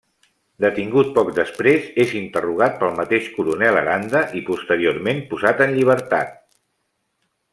Detingut 0.63 1.09
poc 1.17 1.27
després, 1.39 1.85
és 2.03 2.13
interrogat 2.21 2.79
pel 2.79 2.95
mateix 3.01 3.29
coronel 3.35 3.77
Aranda 3.83 4.23
i 4.41 4.43
posteriorment 4.49 5.23
posat 5.35 5.63
en 5.67 5.77
llibertat. 5.77 6.35